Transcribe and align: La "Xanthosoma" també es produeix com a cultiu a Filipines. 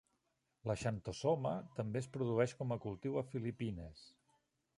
La 0.69 0.75
"Xanthosoma" 0.83 1.51
també 1.81 2.01
es 2.05 2.09
produeix 2.17 2.57
com 2.63 2.75
a 2.77 2.79
cultiu 2.87 3.21
a 3.23 3.27
Filipines. 3.35 4.03